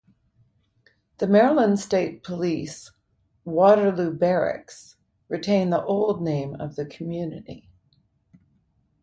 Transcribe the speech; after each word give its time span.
The 1.19 1.27
Maryland 1.27 1.79
State 1.79 2.23
Police 2.23 2.91
Waterloo 3.45 4.15
barracks 4.17 4.97
retain 5.29 5.69
the 5.69 5.83
old 5.85 6.23
name 6.23 6.55
of 6.55 6.75
the 6.75 6.87
community. 6.87 7.69